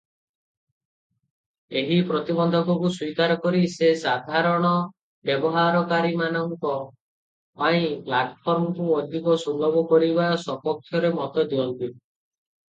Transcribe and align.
ଏହି 1.81 1.97
ପ୍ରତିବନ୍ଧକକୁ 2.11 2.89
ସ୍ୱୀକାର 2.95 3.35
କରି 3.43 3.61
ସେ 3.75 3.89
ସାଧାରଣ 4.05 4.71
ବ୍ୟବହାରକାରୀଙ୍କ 5.31 6.73
ପାଇଁ 7.61 7.85
ପ୍ଲାଟଫର୍ମକୁ 8.09 8.89
ଅଧିକ 9.03 9.39
ସୁଲଭ 9.47 9.87
କରିବା 9.95 10.27
ସପକ୍ଷରେ 10.49 11.15
ମତଦିଅନ୍ତି। 11.23 11.93